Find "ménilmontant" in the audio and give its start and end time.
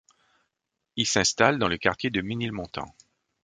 2.23-2.91